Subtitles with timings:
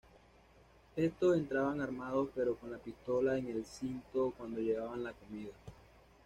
[0.95, 5.51] Estos entraban armados pero con la pistola en el cinto cuando llevaban la comida.